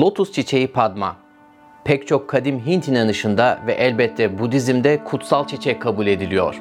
[0.00, 1.16] Lotus çiçeği Padma
[1.84, 6.60] pek çok kadim Hint inanışında ve elbette Budizm'de kutsal çiçek kabul ediliyor.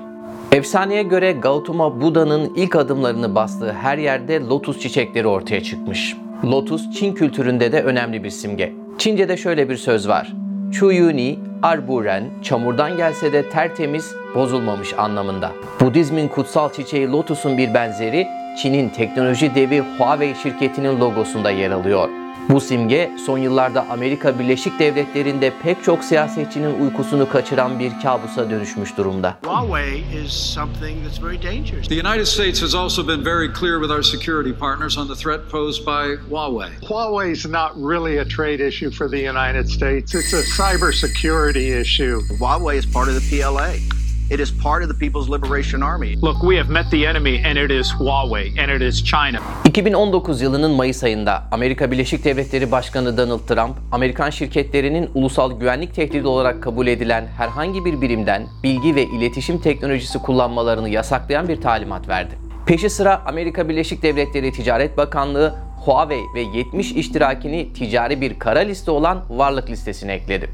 [0.51, 6.18] Efsaneye göre Gautama Buda'nın ilk adımlarını bastığı her yerde lotus çiçekleri ortaya çıkmış.
[6.44, 8.74] Lotus Çin kültüründe de önemli bir simge.
[8.98, 10.33] Çince'de şöyle bir söz var.
[10.72, 15.52] Chuyuni, arburen, çamurdan gelse de tertemiz, bozulmamış anlamında.
[15.81, 18.27] Budizmin kutsal çiçeği lotusun bir benzeri
[18.62, 22.24] Çin'in teknoloji devi Huawei şirketinin logosunda yer alıyor.
[22.49, 28.98] Bu simge son yıllarda Amerika Birleşik Devletleri'nde pek çok siyasetçinin uykusunu kaçıran bir kabusa dönüşmüş
[28.98, 29.38] durumda.
[29.45, 31.88] Huawei is something that's very dangerous.
[31.88, 35.39] The United States has also been very clear with our security partners on the threat
[35.52, 36.70] posed by Huawei.
[36.81, 40.16] Huawei is not really a trade issue for the United States.
[40.16, 42.22] It's a cybersecurity issue.
[42.39, 44.05] Huawei is part of the PLA.
[44.32, 46.16] It is part of the People's Liberation Army.
[46.16, 49.40] Look, we have met the enemy, and it is Huawei, and it is China.
[49.66, 56.28] 2019 yılının Mayıs ayında Amerika Birleşik Devletleri Başkanı Donald Trump, Amerikan şirketlerinin ulusal güvenlik tehdidi
[56.28, 62.36] olarak kabul edilen herhangi bir birimden bilgi ve iletişim teknolojisi kullanmalarını yasaklayan bir talimat verdi.
[62.66, 68.92] Peşi sıra Amerika Birleşik Devletleri Ticaret Bakanlığı Huawei ve 70 iştirakini ticari bir kara liste
[68.92, 70.50] olan varlık listesine ekledi.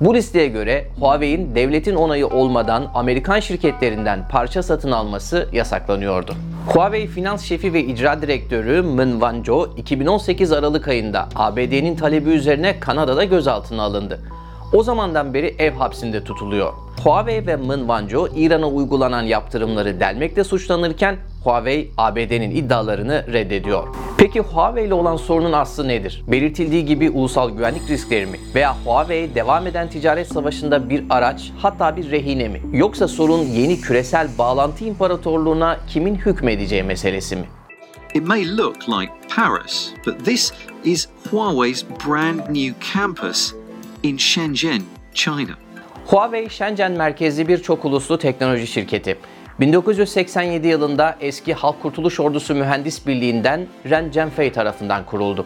[0.00, 6.34] Bu listeye göre Huawei'in devletin onayı olmadan Amerikan şirketlerinden parça satın alması yasaklanıyordu.
[6.66, 13.24] Huawei finans şefi ve icra direktörü Min Wanzhou 2018 Aralık ayında ABD'nin talebi üzerine Kanada'da
[13.24, 14.20] gözaltına alındı.
[14.72, 16.72] O zamandan beri ev hapsinde tutuluyor.
[17.00, 23.88] Huawei ve Min Wanzhou İran'a uygulanan yaptırımları delmekle suçlanırken Huawei ABD'nin iddialarını reddediyor.
[24.18, 26.24] Peki Huawei ile olan sorunun aslı nedir?
[26.28, 28.38] Belirtildiği gibi ulusal güvenlik riskleri mi?
[28.54, 32.60] Veya Huawei devam eden ticaret savaşında bir araç hatta bir rehine mi?
[32.72, 37.44] Yoksa sorun yeni küresel bağlantı imparatorluğuna kimin hükmedeceği meselesi mi?
[38.14, 40.52] It may look like Paris, but this
[40.84, 43.54] is Huawei's brand new campus
[44.02, 44.82] in Shenzhen,
[45.14, 45.61] China.
[46.06, 49.16] Huawei Shenzhen merkezli bir çok uluslu teknoloji şirketi.
[49.60, 55.44] 1987 yılında eski Halk Kurtuluş Ordusu Mühendis Birliği'nden Ren Zhengfei tarafından kuruldu.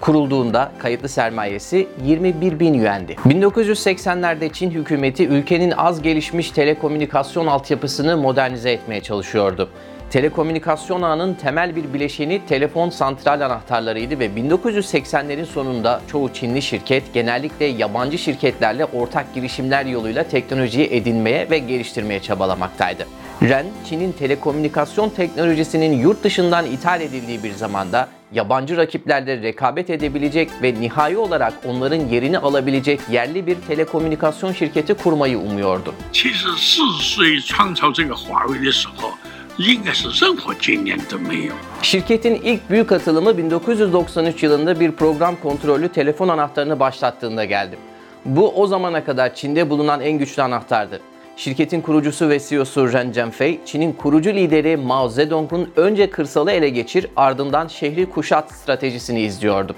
[0.00, 3.12] Kurulduğunda kayıtlı sermayesi 21 bin yuendi.
[3.12, 9.70] 1980'lerde Çin hükümeti ülkenin az gelişmiş telekomünikasyon altyapısını modernize etmeye çalışıyordu.
[10.11, 17.65] Telekomünikasyon ağının temel bir bileşeni telefon santral anahtarlarıydı ve 1980'lerin sonunda çoğu Çinli şirket genellikle
[17.65, 23.07] yabancı şirketlerle ortak girişimler yoluyla teknolojiyi edinmeye ve geliştirmeye çabalamaktaydı.
[23.41, 30.73] REN, Çin'in telekomünikasyon teknolojisinin yurt dışından ithal edildiği bir zamanda yabancı rakiplerle rekabet edebilecek ve
[30.81, 35.93] nihai olarak onların yerini alabilecek yerli bir telekomünikasyon şirketi kurmayı umuyordu.
[36.13, 39.09] 其实四十岁创造这个华为的时候，
[39.57, 41.53] 应该是任何经验都没有。
[41.81, 47.77] Şirketin ilk büyük atılımı 1993 yılında bir program kontrollü telefon anahtarını başlattığında geldi.
[48.25, 50.99] Bu o zamana kadar Çin'de bulunan en güçlü anahtardı.
[51.37, 57.07] Şirketin kurucusu ve CEO'su Ren Zhengfei, Çin'in kurucu lideri Mao Zedong'un önce kırsalı ele geçir,
[57.15, 59.75] ardından şehri kuşat stratejisini izliyordu.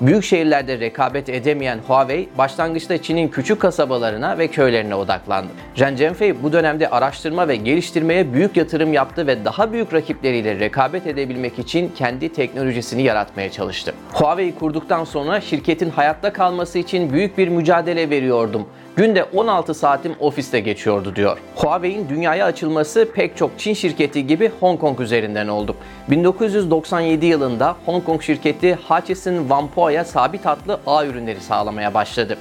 [0.00, 5.48] Büyük şehirlerde rekabet edemeyen Huawei, başlangıçta Çin'in küçük kasabalarına ve köylerine odaklandı.
[5.78, 11.06] Ren Zhengfei bu dönemde araştırma ve geliştirmeye büyük yatırım yaptı ve daha büyük rakipleriyle rekabet
[11.06, 13.94] edebilmek için kendi teknolojisini yaratmaya çalıştı.
[14.12, 18.66] Huawei'yi kurduktan sonra şirketin hayatta kalması için büyük bir mücadele veriyordum.
[18.96, 21.38] Günde 16 saatim ofiste geçiyordu diyor.
[21.54, 25.76] Huawei'in dünyaya açılması pek çok Çin şirketi gibi Hong Kong üzerinden oldu.
[26.10, 32.38] 1997 yılında Hong Kong şirketi Hutchison Whampoa'ya sabit hatlı ağ ürünleri sağlamaya başladı.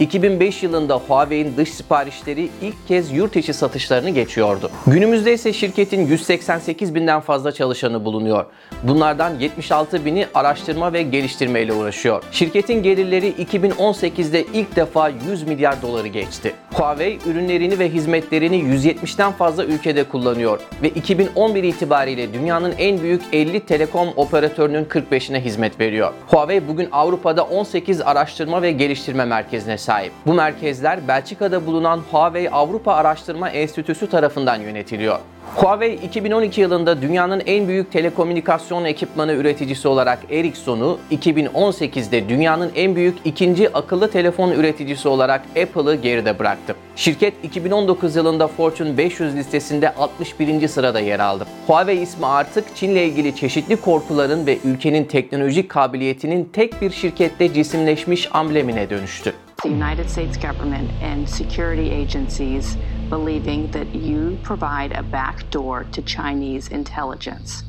[0.00, 4.70] 2005 yılında Huawei'in dış siparişleri ilk kez yurt içi satışlarını geçiyordu.
[4.86, 8.44] Günümüzde ise şirketin 188 binden fazla çalışanı bulunuyor.
[8.82, 12.22] Bunlardan 76 bini araştırma ve geliştirme ile uğraşıyor.
[12.32, 16.54] Şirketin gelirleri 2018'de ilk defa 100 milyar doları geçti.
[16.74, 23.60] Huawei ürünlerini ve hizmetlerini 170'ten fazla ülkede kullanıyor ve 2011 itibariyle dünyanın en büyük 50
[23.60, 26.12] telekom operatörünün 45'ine hizmet veriyor.
[26.26, 29.87] Huawei bugün Avrupa'da 18 araştırma ve geliştirme merkezine sahip.
[30.26, 35.18] Bu merkezler Belçika'da bulunan Huawei Avrupa Araştırma Enstitüsü tarafından yönetiliyor.
[35.56, 43.18] Huawei 2012 yılında dünyanın en büyük telekomünikasyon ekipmanı üreticisi olarak Ericsson'u, 2018'de dünyanın en büyük
[43.24, 46.74] ikinci akıllı telefon üreticisi olarak Apple'ı geride bıraktı.
[46.96, 50.68] Şirket 2019 yılında Fortune 500 listesinde 61.
[50.68, 51.46] sırada yer aldı.
[51.66, 58.28] Huawei ismi artık Çin'le ilgili çeşitli korkuların ve ülkenin teknolojik kabiliyetinin tek bir şirkette cisimleşmiş
[58.32, 59.34] amblemine dönüştü.
[59.64, 62.76] the United States government and security agencies
[63.08, 67.64] believing that you provide a backdoor to Chinese intelligence.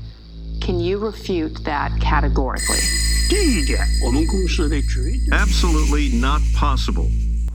[0.62, 2.77] Can you refute that categorically?
[5.31, 7.09] Absolutely not possible.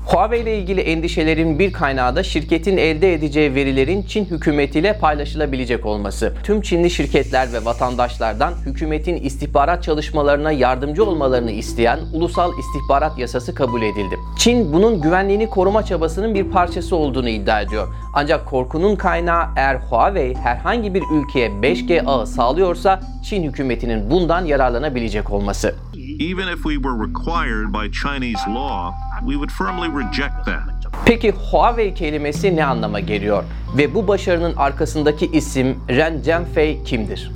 [0.06, 6.34] Huawei ile ilgili endişelerin bir kaynağı da şirketin elde edeceği verilerin Çin hükümetiyle paylaşılabilecek olması.
[6.44, 13.82] Tüm Çinli şirketler ve vatandaşlardan hükümetin istihbarat çalışmalarına yardımcı olmalarını isteyen Ulusal İstihbarat Yasası kabul
[13.82, 14.16] edildi.
[14.38, 17.88] Çin bunun güvenliğini koruma çabasının bir parçası olduğunu iddia ediyor.
[18.14, 25.30] Ancak korkunun kaynağı eğer Huawei herhangi bir ülkeye 5G ağı sağlıyorsa Çin hükümetinin bundan yararlanabilecek
[25.30, 25.74] olması.
[26.20, 30.62] Even if we were required by Chinese law, we would firmly reject that.
[31.06, 33.44] Peki Huawei kelimesi ne anlama geliyor?
[33.76, 37.30] Ve bu başarının arkasındaki isim Ren Zhengfei kimdir?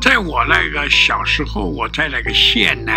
[0.00, 2.92] 在我那个小时候，我在那个县呢，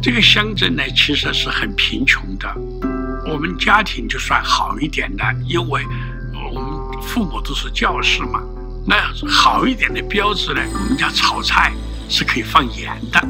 [0.00, 2.48] 这个乡镇呢其实是很贫穷的。
[3.30, 5.82] 我们家庭就算好一点的，因为
[6.34, 8.40] 我们父母都是教师嘛。
[8.86, 8.96] 那
[9.28, 11.70] 好一点的标志呢，我们家炒菜
[12.08, 13.20] 是可以放盐的，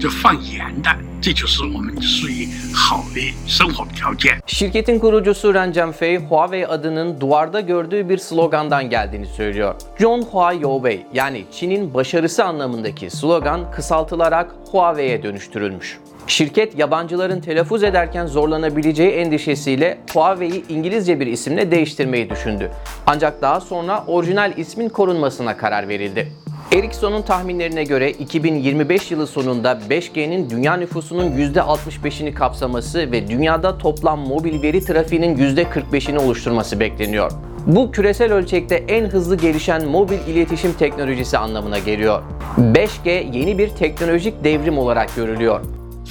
[0.00, 0.90] 就放盐的，
[1.22, 4.40] 这就是我们属于好的生活条件。
[4.46, 9.74] Şirketin kurucusu Ren Zhengfei, Huawei adının duvarda gördüğü bir slogandan geldiğini söylüyor.
[9.98, 15.98] John Hua Youwei yani Çin'in başarısı anlamındaki slogan kısaltılarak Huawei'ye dönüştürülmüş.
[16.26, 22.70] Şirket yabancıların telaffuz ederken zorlanabileceği endişesiyle Huawei'yi İngilizce bir isimle değiştirmeyi düşündü.
[23.06, 26.32] Ancak daha sonra orijinal ismin korunmasına karar verildi.
[26.71, 34.61] Ericsson'un tahminlerine göre 2025 yılı sonunda 5G'nin dünya nüfusunun %65'ini kapsaması ve dünyada toplam mobil
[34.61, 37.31] veri trafiğinin %45'ini oluşturması bekleniyor.
[37.65, 42.23] Bu küresel ölçekte en hızlı gelişen mobil iletişim teknolojisi anlamına geliyor.
[42.57, 45.61] 5G yeni bir teknolojik devrim olarak görülüyor.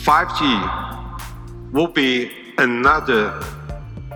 [0.06, 0.44] 5G
[1.72, 2.28] will be
[2.62, 3.24] another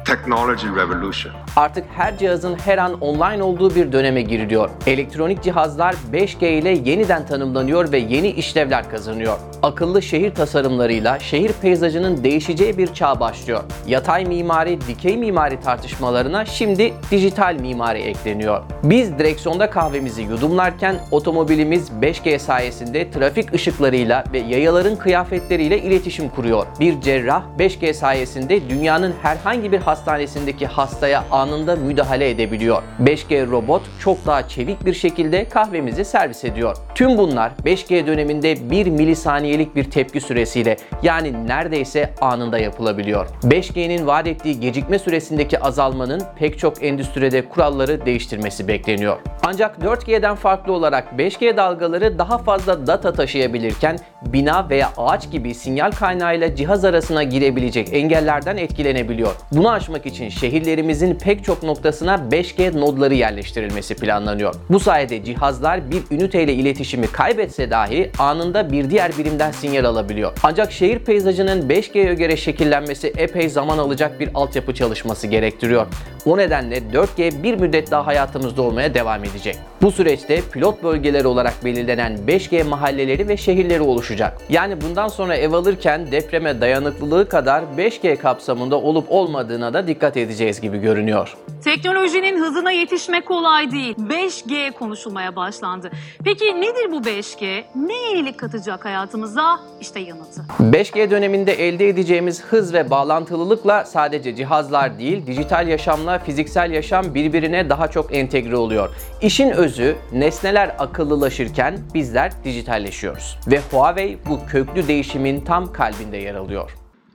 [0.04, 1.32] technology revolution.
[1.56, 4.70] Artık her cihazın her an online olduğu bir döneme giriliyor.
[4.86, 9.38] Elektronik cihazlar 5G ile yeniden tanımlanıyor ve yeni işlevler kazanıyor.
[9.62, 13.64] Akıllı şehir tasarımlarıyla şehir peyzajının değişeceği bir çağ başlıyor.
[13.86, 18.62] Yatay mimari, dikey mimari tartışmalarına şimdi dijital mimari ekleniyor.
[18.82, 26.66] Biz direksiyonda kahvemizi yudumlarken otomobilimiz 5G sayesinde trafik ışıklarıyla ve yayaların kıyafetleriyle iletişim kuruyor.
[26.80, 32.82] Bir cerrah 5G sayesinde dünyanın herhangi bir hastanesindeki hastaya anında müdahale edebiliyor.
[33.02, 36.76] 5G robot çok daha çevik bir şekilde kahvemizi servis ediyor.
[36.94, 43.26] Tüm bunlar 5G döneminde 1 milisaniyelik bir tepki süresiyle yani neredeyse anında yapılabiliyor.
[43.42, 49.16] 5G'nin vaat ettiği gecikme süresindeki azalmanın pek çok endüstride kuralları değiştirmesi bekleniyor.
[49.42, 55.90] Ancak 4G'den farklı olarak 5G dalgaları daha fazla data taşıyabilirken bina veya ağaç gibi sinyal
[55.90, 59.34] kaynağıyla cihaz arasına girebilecek engellerden etkilenebiliyor.
[59.52, 64.54] Bunu aşmak için şehirlerimizin pek çok noktasına 5G nodları yerleştirilmesi planlanıyor.
[64.70, 70.32] Bu sayede cihazlar bir üniteyle iletişimi kaybetse dahi anında bir diğer birimden sinyal alabiliyor.
[70.42, 75.86] Ancak şehir peyzajının 5G'ye göre şekillenmesi epey zaman alacak bir altyapı çalışması gerektiriyor.
[76.26, 79.56] O nedenle 4G bir müddet daha hayatımızda olmaya devam edecek.
[79.82, 84.38] Bu süreçte pilot bölgeler olarak belirlenen 5G mahalleleri ve şehirleri oluşacak.
[84.48, 90.60] Yani bundan sonra ev alırken depreme dayanıklılığı kadar 5G kapsamında olup olmadığına da dikkat edeceğiz
[90.60, 91.36] gibi görünüyor.
[91.64, 93.94] Teknolojinin hızına yetişmek kolay değil.
[93.96, 95.90] 5G konuşulmaya başlandı.
[96.24, 97.62] Peki nedir bu 5G?
[97.74, 99.60] Ne yenilik katacak hayatımıza?
[99.80, 100.44] İşte yanıtı.
[100.60, 105.68] 5G döneminde elde edeceğimiz hız ve bağlantılılıkla sadece cihazlar değil, dijital
[106.12, 108.88] yaşamla fiziksel yaşam birbirine daha çok entegre oluyor.
[109.20, 113.38] İşin özü, nesneler akıllılaşırken bizler dijitalleşiyoruz.
[113.46, 116.70] Ve Huawei bu köklü değişimin tam kalbinde yer alıyor.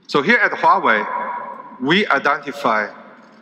[0.08, 1.04] So here at Huawei,
[1.80, 2.92] we identify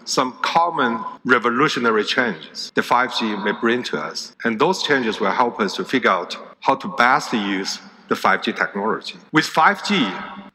[0.04, 4.32] some common revolutionary changes the 5G may bring to us.
[4.44, 8.52] And those changes will help us to figure out how to best use the 5G
[8.52, 9.14] technology.
[9.32, 9.90] With 5G,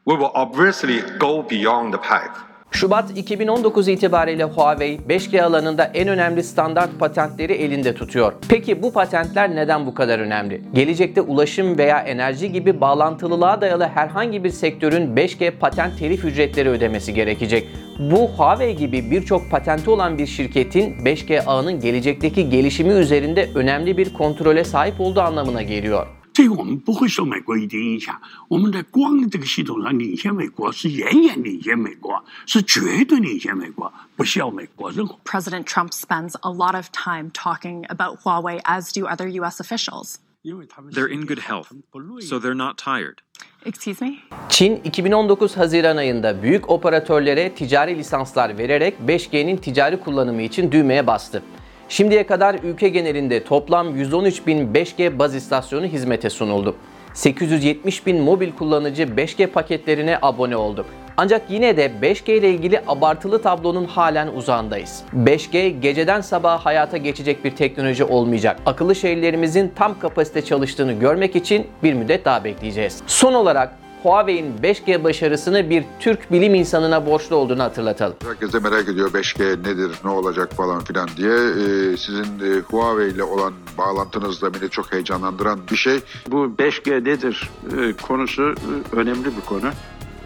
[0.04, 2.51] we will obviously go beyond the pipe.
[2.72, 8.32] Şubat 2019 itibariyle Huawei 5G alanında en önemli standart patentleri elinde tutuyor.
[8.48, 10.62] Peki bu patentler neden bu kadar önemli?
[10.74, 17.14] Gelecekte ulaşım veya enerji gibi bağlantılılığa dayalı herhangi bir sektörün 5G patent telif ücretleri ödemesi
[17.14, 17.68] gerekecek.
[17.98, 24.12] Bu Huawei gibi birçok patenti olan bir şirketin 5G ağının gelecekteki gelişimi üzerinde önemli bir
[24.12, 26.21] kontrole sahip olduğu anlamına geliyor.
[26.33, 28.15] 这个我们不会受美国一点影响。
[28.47, 35.17] 我们在光这个系统上领先美国，是远远领先美国，是绝对领先美国，不需要美国任何。
[35.25, 39.59] President Trump spends a lot of time talking about Huawei, as do other U.S.
[39.59, 40.19] officials.
[40.43, 41.73] They're in good health,
[42.21, 43.17] so they're not tired.
[43.65, 44.19] Excuse me?
[44.49, 51.43] Çin 2019 Haziran ayında büyük operatörlere ticari lisanslar vererek 5G'nin ticari kullanımı için düğmeye bastı.
[51.92, 56.76] Şimdiye kadar ülke genelinde toplam 113 bin 5G baz istasyonu hizmete sunuldu.
[57.14, 60.86] 870 bin mobil kullanıcı 5G paketlerine abone oldu.
[61.16, 65.04] Ancak yine de 5G ile ilgili abartılı tablonun halen uzağındayız.
[65.16, 68.60] 5G geceden sabaha hayata geçecek bir teknoloji olmayacak.
[68.66, 73.02] Akıllı şehirlerimizin tam kapasite çalıştığını görmek için bir müddet daha bekleyeceğiz.
[73.06, 78.16] Son olarak Huawei'in 5G başarısını bir Türk bilim insanına borçlu olduğunu hatırlatalım.
[78.24, 81.32] Herkes de merak ediyor 5G nedir, ne olacak falan filan diye.
[81.32, 86.00] Ee, sizin e, Huawei ile olan bağlantınız da beni çok heyecanlandıran bir şey.
[86.28, 89.70] Bu 5G nedir e, konusu e, önemli bir konu.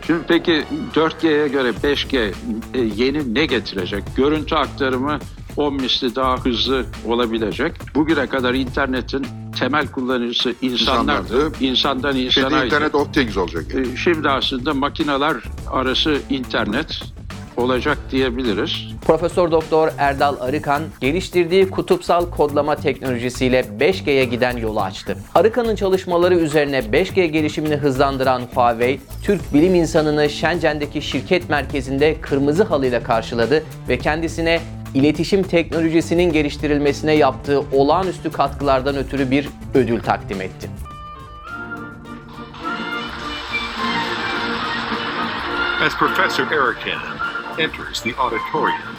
[0.06, 0.64] Şimdi peki
[0.94, 2.32] 4G'ye göre 5G
[2.74, 4.04] e, yeni ne getirecek?
[4.16, 5.18] Görüntü aktarımı
[5.56, 7.72] 10 misli daha hızlı olabilecek.
[7.94, 9.26] Bugüne kadar internetin
[9.58, 11.52] temel kullanıcısı insanlardı.
[11.60, 12.50] İnsandan insana.
[12.50, 13.64] Şimdi Internet of Things olacak.
[13.74, 15.36] E, Şimdi aslında makineler
[15.70, 17.02] arası internet
[17.56, 18.70] olacak diyebiliriz.
[19.06, 25.16] Profesör Doktor Erdal Arıkan geliştirdiği kutupsal kodlama teknolojisiyle 5G'ye giden yolu açtı.
[25.34, 33.02] Arıkan'ın çalışmaları üzerine 5G gelişimini hızlandıran Huawei, Türk bilim insanını Shenzhen'deki şirket merkezinde kırmızı halıyla
[33.02, 34.60] karşıladı ve kendisine
[34.94, 40.70] iletişim teknolojisinin geliştirilmesine yaptığı olağanüstü katkılardan ötürü bir ödül takdim etti.
[45.86, 47.00] As Professor Erican
[47.58, 48.96] enters the auditorium,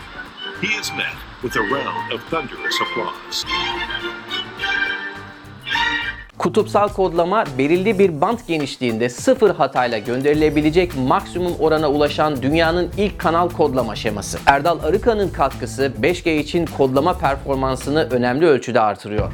[0.62, 3.46] he is met with a round of thunderous applause.
[6.38, 13.50] Kutupsal kodlama belirli bir bant genişliğinde sıfır hatayla gönderilebilecek maksimum orana ulaşan dünyanın ilk kanal
[13.50, 14.39] kodlama şeması.
[14.46, 19.32] Erdal Arıkan'ın katkısı 5G için kodlama performansını önemli ölçüde artırıyor.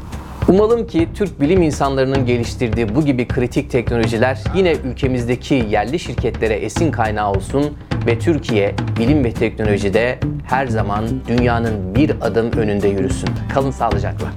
[0.48, 6.92] Umalım ki Türk bilim insanlarının geliştirdiği bu gibi kritik teknolojiler yine ülkemizdeki yerli şirketlere esin
[6.92, 13.30] kaynağı olsun ve Türkiye bilim ve teknolojide her zaman dünyanın bir adım önünde yürüsün.
[13.54, 14.28] Kalın sağlıcakla.